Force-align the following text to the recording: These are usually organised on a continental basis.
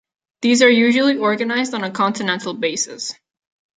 These 0.41 0.63
are 0.63 0.69
usually 0.69 1.19
organised 1.19 1.75
on 1.75 1.83
a 1.83 1.91
continental 1.91 2.55
basis. 2.55 3.13